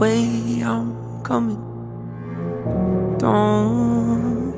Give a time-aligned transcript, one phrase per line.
[0.00, 1.60] way, I'm coming.
[3.18, 4.54] Don't,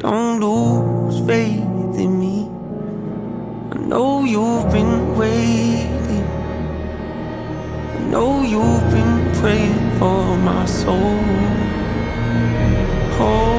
[0.00, 2.48] don't lose faith in me.
[3.70, 6.26] I know you've been waiting.
[7.94, 11.20] I know you've been praying for my soul.
[13.20, 13.54] Oh,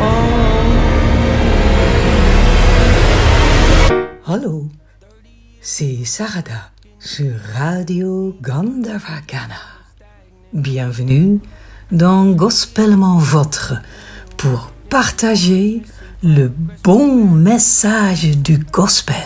[0.00, 0.32] oh.
[4.26, 4.68] Hallo,
[5.60, 6.72] c'est Sarada
[7.04, 9.56] sur Radio Gandharvagana.
[10.52, 11.40] Bienvenue
[11.90, 13.74] dans Gospellement Votre
[14.36, 15.82] pour partager
[16.22, 16.52] le
[16.84, 19.16] bon message du Gospel.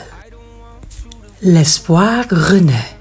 [1.42, 2.96] L'espoir renaît.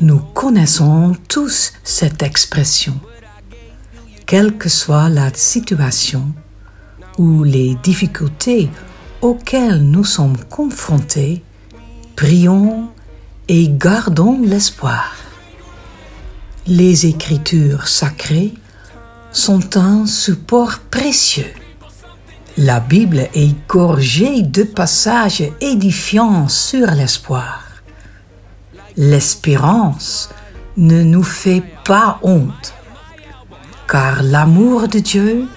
[0.00, 2.98] Nous connaissons tous cette expression.
[4.24, 6.32] Quelle que soit la situation
[7.18, 8.70] ou les difficultés
[9.20, 11.44] auxquelles nous sommes confrontés,
[12.16, 12.88] prions
[13.48, 15.16] et gardons l'espoir.
[16.66, 18.54] Les Écritures sacrées
[19.32, 21.52] sont un support précieux.
[22.56, 27.64] La Bible est gorgée de passages édifiants sur l'espoir.
[28.96, 30.28] L'espérance
[30.76, 32.74] ne nous fait pas honte,
[33.88, 35.48] car l'amour de Dieu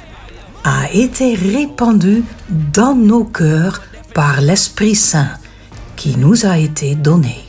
[0.64, 3.82] a été répandu dans nos cœurs
[4.14, 5.30] par l'Esprit Saint
[5.96, 7.45] qui nous a été donné.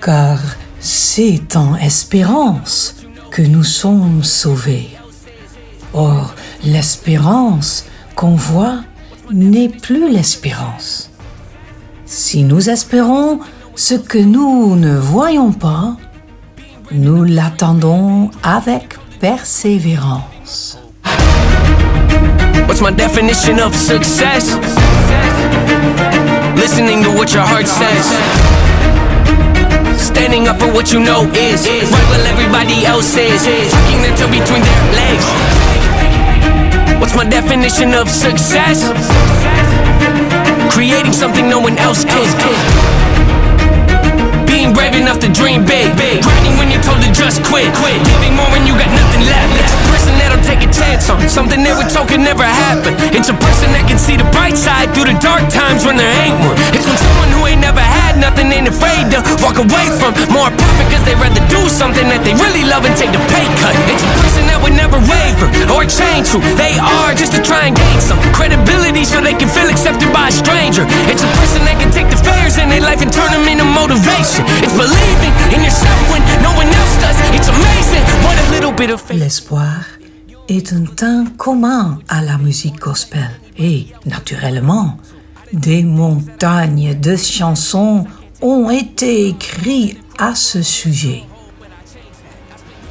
[0.00, 0.38] Car
[0.78, 2.96] c'est en espérance
[3.30, 4.88] que nous sommes sauvés.
[5.92, 6.34] Or,
[6.64, 7.84] l'espérance
[8.16, 8.80] qu'on voit
[9.30, 11.10] n'est plus l'espérance.
[12.06, 13.40] Si nous espérons
[13.76, 15.96] ce que nous ne voyons pas,
[16.92, 20.78] nous l'attendons avec persévérance.
[22.66, 24.56] What's my definition of success?
[26.56, 28.59] Listening to what your heart says.
[30.20, 33.40] Standing up for what you know is right while everybody else is.
[33.72, 35.24] Tucking their tail between their legs.
[37.00, 38.92] What's my definition of success?
[40.74, 42.99] Creating something no one else can.
[44.68, 45.96] Brave enough to dream big.
[45.96, 46.20] big.
[46.20, 47.72] Grinding when you're told to just quit.
[47.72, 49.56] Giving more when you got nothing left.
[49.56, 52.92] It's a person that'll take a chance on something they were told could never happen.
[53.16, 56.12] It's a person that can see the bright side through the dark times when there
[56.20, 56.60] ain't one.
[56.76, 60.52] It's when someone who ain't never had nothing ain't afraid to walk away from more
[60.52, 63.69] profit because they rather do something that they really love and take the pay cut.
[65.80, 69.68] Or who they are just to try and gain some credibility so they can feel
[69.70, 70.84] accepted by a stranger.
[71.08, 73.64] It's a person that can take the failures in their life and turn them into
[73.64, 74.44] motivation.
[74.60, 77.16] It's believing in yourself when no one else does.
[77.32, 79.20] It's amazing what a little bit of faith.
[79.20, 79.86] L'espoir
[80.48, 84.98] est un teint commun à la musique gospel et, naturellement,
[85.52, 88.04] des montagnes de chansons
[88.42, 91.24] ont été écrites à ce sujet.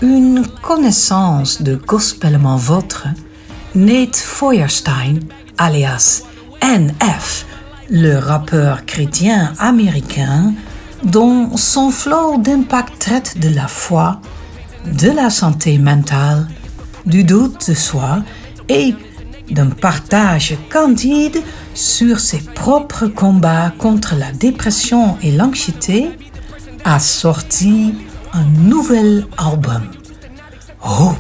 [0.01, 3.07] Une connaissance de Gospellement Votre,
[3.75, 5.19] Nate Feuerstein,
[5.57, 6.23] alias
[6.61, 7.45] NF,
[7.89, 10.53] le rappeur chrétien américain,
[11.03, 14.21] dont son flow d'impact traite de la foi,
[14.85, 16.47] de la santé mentale,
[17.05, 18.23] du doute de soi
[18.69, 18.95] et
[19.51, 21.41] d'un partage candide
[21.73, 26.09] sur ses propres combats contre la dépression et l'anxiété,
[26.85, 27.95] a sorti
[28.34, 29.84] un nouvel album,
[30.84, 31.16] Hope.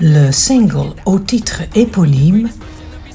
[0.00, 2.48] Le single au titre éponyme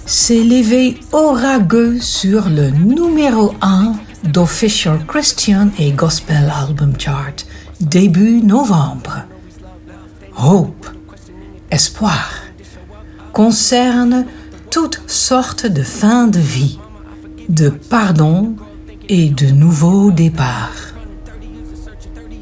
[0.06, 7.46] s'est levé orageux sur le numéro 1 d'Official Christian et Gospel Album Chart
[7.80, 9.24] début novembre.
[10.38, 10.88] Hope,
[11.70, 12.32] espoir,
[13.34, 14.26] concerne
[14.70, 16.80] toutes sortes de fins de vie,
[17.50, 18.56] de pardon
[19.10, 20.91] et de nouveaux départs.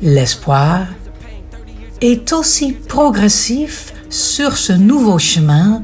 [0.01, 0.85] L'espoir
[1.99, 5.81] est aussi progressif sur ce nouveau chemin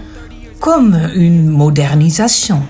[0.61, 2.63] comme une modernisation.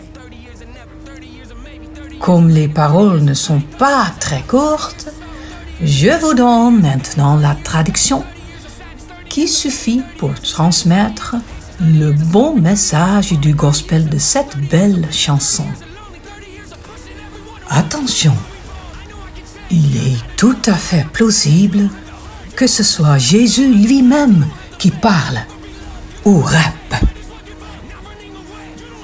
[2.19, 5.09] Comme les paroles ne sont pas très courtes,
[5.83, 8.23] je vous donne maintenant la traduction
[9.29, 11.35] qui suffit pour transmettre
[11.79, 15.65] le bon message du gospel de cette belle chanson.
[17.69, 18.33] Attention,
[19.75, 21.89] il est tout à fait plausible
[22.55, 24.45] que ce soit Jésus lui-même
[24.79, 25.39] qui parle
[26.23, 26.95] ou rap.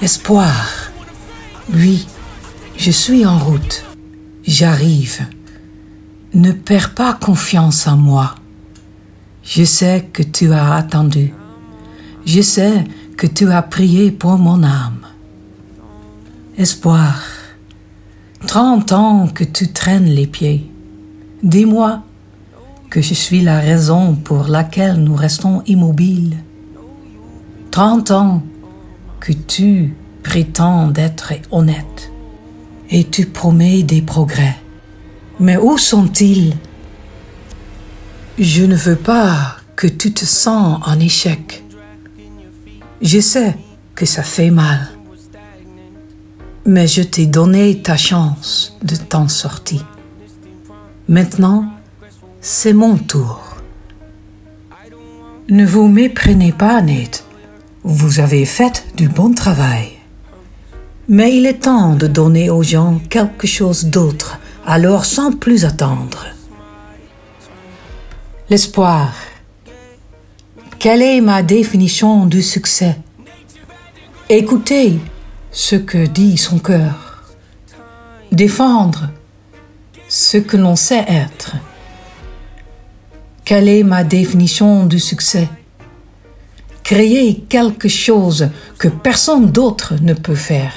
[0.01, 0.91] Espoir,
[1.73, 2.07] oui,
[2.77, 3.83] je suis en route,
[4.47, 5.19] j'arrive.
[6.33, 8.35] Ne perds pas confiance en moi.
[9.43, 11.33] Je sais que tu as attendu.
[12.25, 12.85] Je sais
[13.17, 15.05] que tu as prié pour mon âme.
[16.57, 17.21] Espoir,
[18.47, 20.69] trente ans que tu traînes les pieds.
[21.43, 22.03] Dis-moi
[22.89, 26.37] que je suis la raison pour laquelle nous restons immobiles.
[27.71, 28.43] Trente ans
[29.19, 32.11] que tu prétends d'être honnête
[32.89, 34.57] et tu promets des progrès.
[35.39, 36.55] Mais où sont-ils?
[38.37, 41.63] Je ne veux pas que tu te sens en échec.
[43.01, 43.55] Je sais
[43.95, 44.89] que ça fait mal.
[46.65, 49.85] Mais je t'ai donné ta chance de t'en sortir.
[51.07, 51.65] Maintenant,
[52.39, 53.57] c'est mon tour.
[55.49, 57.25] Ne vous méprenez pas, Nate.
[57.83, 59.93] Vous avez fait du bon travail.
[61.09, 66.27] Mais il est temps de donner aux gens quelque chose d'autre, alors sans plus attendre.
[68.49, 69.13] L'espoir.
[70.77, 72.97] Quelle est ma définition du succès?
[74.29, 74.99] Écoutez
[75.51, 77.23] ce que dit son cœur.
[78.31, 79.09] Défendre
[80.07, 81.55] ce que l'on sait être.
[83.43, 85.49] Quelle est ma définition du succès?
[86.83, 90.73] Créer quelque chose que personne d'autre ne peut faire.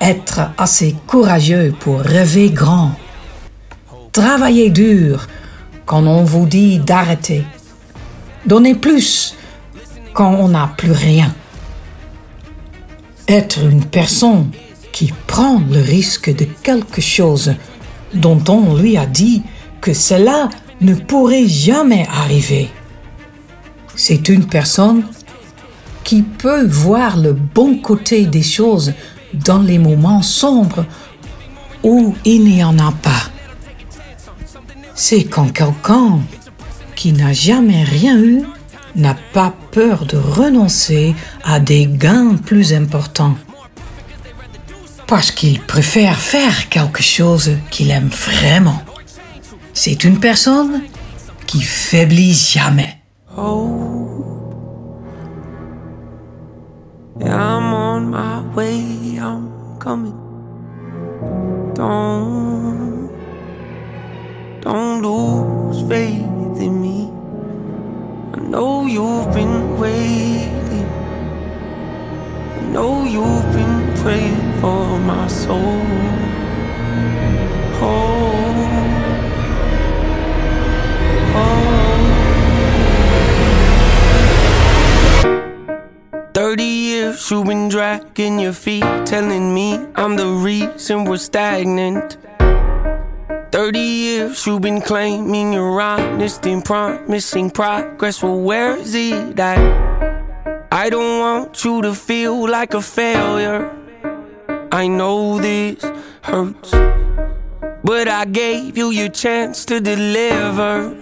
[0.00, 2.92] Être assez courageux pour rêver grand.
[4.12, 5.26] Travailler dur
[5.86, 7.44] quand on vous dit d'arrêter.
[8.46, 9.36] Donner plus
[10.12, 11.34] quand on n'a plus rien.
[13.28, 14.50] Être une personne
[14.92, 17.54] qui prend le risque de quelque chose
[18.12, 19.42] dont on lui a dit
[19.80, 20.48] que cela
[20.80, 22.70] ne pourrait jamais arriver.
[23.96, 25.04] C'est une personne
[26.04, 28.92] qui peut voir le bon côté des choses
[29.32, 30.84] dans les moments sombres
[31.82, 33.30] où il n'y en a pas.
[34.94, 36.20] C'est quand quelqu'un
[36.94, 38.42] qui n'a jamais rien eu
[38.96, 41.14] n'a pas peur de renoncer
[41.44, 43.36] à des gains plus importants.
[45.06, 48.80] Parce qu'il préfère faire quelque chose qu'il aime vraiment.
[49.72, 50.82] C'est une personne
[51.46, 53.00] qui faiblit jamais.
[68.54, 70.86] Know you've been waiting.
[72.56, 75.82] I know you've been praying for my soul.
[77.82, 78.44] Oh,
[81.34, 82.00] oh.
[86.32, 92.23] 30 years you've been dragging your feet, telling me I'm the reason we're stagnant.
[93.54, 98.20] 30 years you've been claiming you're honest and promising progress.
[98.20, 100.66] Well, where is it at?
[100.72, 103.70] I don't want you to feel like a failure.
[104.72, 105.84] I know this
[106.22, 106.72] hurts,
[107.84, 110.96] but I gave you your chance to deliver.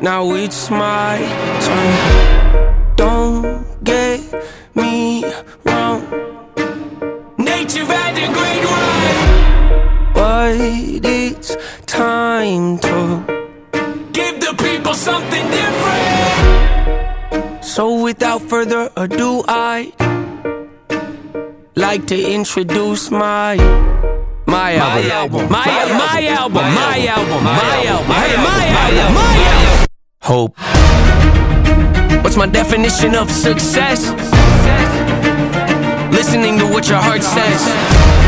[0.00, 1.18] Now it's my
[1.60, 2.94] turn.
[2.94, 4.20] Don't get
[4.76, 5.24] me
[5.64, 6.02] wrong.
[7.36, 13.24] Nature had a great run, but it's time to
[14.12, 16.84] give the people something different.
[17.64, 19.92] So without further ado, I
[21.74, 23.56] like to introduce my
[24.46, 29.86] my album, my album, my album, my album, my album, my album, my album.
[30.22, 30.54] Hope.
[32.22, 34.00] What's my definition of success?
[36.12, 38.23] Listening to what your heart says.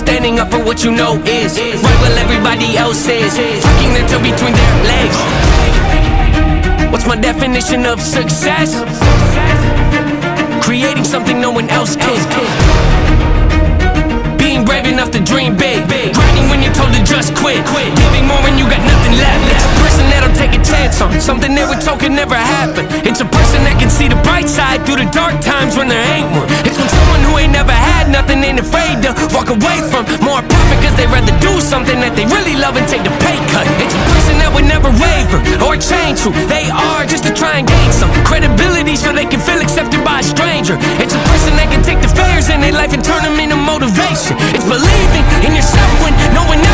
[0.00, 3.36] Standing up for what you know is right while everybody else is.
[3.36, 5.18] Tucking their toe between their legs.
[6.90, 8.80] What's my definition of success?
[10.64, 12.16] Creating something no one else can.
[14.38, 15.86] Being brave enough to dream big.
[15.86, 17.60] Grinding when you're told to just quit.
[17.66, 19.79] Giving more when you got nothing left.
[19.90, 22.86] Person that'll take a chance on something they were could never happen.
[23.02, 25.98] It's a person that can see the bright side through the dark times when there
[26.14, 26.46] ain't one.
[26.62, 30.38] It's when someone who ain't never had nothing ain't afraid to walk away from more
[30.46, 33.66] profit because they rather do something that they really love and take the pay cut.
[33.82, 37.58] It's a person that would never waver or change who they are just to try
[37.58, 40.78] and gain some credibility so they can feel accepted by a stranger.
[41.02, 43.58] It's a person that can take the failures in their life and turn them into
[43.58, 44.38] motivation.
[44.54, 46.69] It's believing in yourself when no one else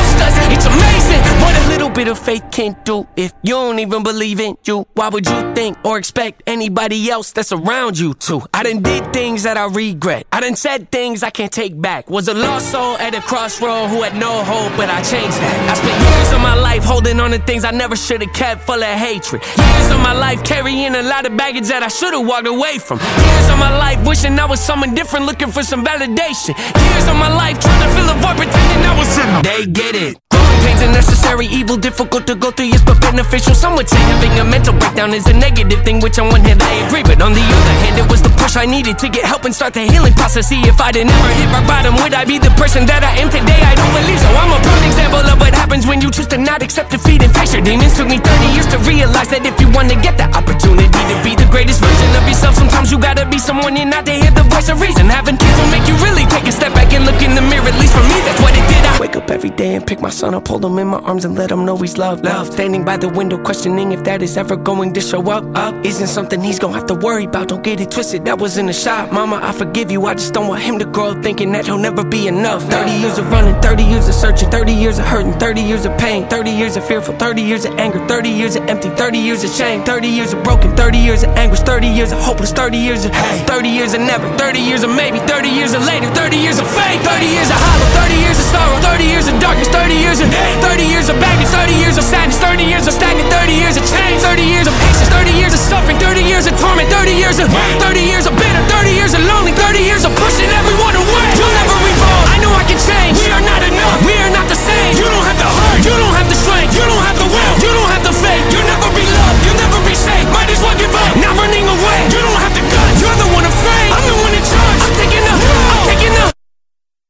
[1.97, 3.09] bit of faith can't do.
[3.17, 7.33] If you don't even believe in you, why would you think or expect anybody else
[7.33, 8.43] that's around you to?
[8.53, 10.27] I done did things that I regret.
[10.31, 12.11] I done said things I can't take back.
[12.11, 15.57] Was a lost soul at a crossroad who had no hope, but I changed that.
[15.73, 18.61] I spent years of my life holding on to things I never should have kept
[18.67, 19.43] full of hatred.
[19.57, 22.77] Years of my life carrying a lot of baggage that I should have walked away
[22.77, 22.99] from.
[23.01, 26.53] Years of my life wishing I was someone different, looking for some validation.
[26.93, 29.29] Years of my life trying to fill a void, pretending I was in.
[29.49, 30.26] They get it.
[30.67, 33.55] Pains a necessary evil, difficult to go through, yes, but beneficial.
[33.55, 36.59] Some would say having a mental breakdown is a negative thing, which on one hand
[36.59, 39.23] I agree, but on the other hand, it was the push I needed to get
[39.23, 40.51] help and start the healing process.
[40.51, 43.31] See, if I'd never hit rock bottom, would I be the person that I am
[43.31, 43.63] today?
[43.63, 44.27] I don't believe so.
[44.35, 47.31] I'm a perfect example of what happens when you choose to not accept defeat and
[47.31, 47.95] face your demons.
[47.95, 51.17] Took me 30 years to realize that if you want to get the opportunity to
[51.23, 54.35] be the greatest version of yourself, sometimes you gotta be someone you're not to hear
[54.35, 55.07] the voice of reason.
[55.07, 57.71] Having kids will make you really take a step back and look in the mirror.
[57.71, 58.83] At least for me, that's what it did.
[58.83, 61.27] I wake up every day and pick my son up, hold him in my arms
[61.27, 62.25] and let him know he's loved.
[62.25, 62.51] Love.
[62.51, 65.45] Standing by the window, questioning if that is ever going to show up.
[65.55, 67.49] Up isn't something he's gonna have to worry about.
[67.49, 68.25] Don't get it twisted.
[68.25, 69.39] That was in a shot, Mama.
[69.43, 70.07] I forgive you.
[70.07, 72.63] I just don't want him to grow up thinking that he'll never be enough.
[72.71, 75.93] 30 years of running, 30 years of searching, 30 years of hurting, 30 years of
[75.99, 79.45] pain, 30 years of fearful, 30 years of anger, 30 years of empty, 30 years
[79.45, 82.79] of shame, 30 years of broken, 30 years of anguish, 30 years of hopeless, 30
[82.79, 86.09] years of hey, 30 years of never, 30 years of maybe, 30 years of later,
[86.15, 89.39] 30 years of faith, 30 years of hollow, 30 years of sorrow, 30 years of
[89.39, 92.87] darkness, 30 years of hate, 30 years of baggage, 30 years of sadness, 30 years
[92.87, 96.23] of stagnant, 30 years of change, 30 years of patience, 30 years of suffering, 30
[96.23, 99.83] years of torment, 30 years of 30 years of bitter, 30 years of lonely, 30
[99.83, 101.29] years of pushing everyone away.
[101.35, 102.27] You'll never evolve.
[102.31, 103.19] I know I can change.
[103.19, 103.99] We are not enough.
[104.07, 104.95] We are not the same.
[104.95, 105.79] You don't have the heart.
[105.83, 106.73] You don't have the strength.
[106.79, 107.55] You don't have the will.
[107.65, 108.45] You don't have the faith.
[108.55, 109.39] You'll never be loved.
[109.43, 110.27] You'll never be safe.
[110.31, 111.11] Might as well give up.
[111.19, 111.99] Not running away.
[112.15, 112.97] You don't have the guts.
[113.03, 113.91] You're the one afraid.
[113.91, 114.81] I'm the one in charge.
[114.85, 115.35] I'm taking the.
[115.35, 116.25] I'm taking the.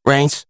[0.07, 0.47] Reigns.